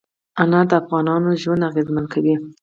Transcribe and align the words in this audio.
انار 0.41 0.65
د 0.69 0.73
افغانانو 0.81 1.39
ژوند 1.41 1.65
اغېزمن 1.69 2.05
کوي. 2.13 2.35